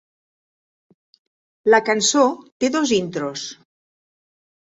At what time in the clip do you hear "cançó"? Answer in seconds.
1.89-2.23